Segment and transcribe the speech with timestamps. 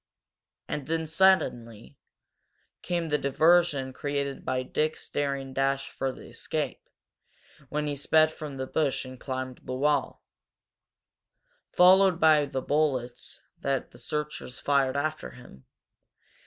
[0.67, 1.95] And then, quite suddenly,
[2.81, 6.89] came the diversion created by Dick's daring dash for escape,
[7.69, 10.23] when he sped from the bush and climbed the wall,
[11.69, 15.67] followed by the bullets that the searchers fired after him.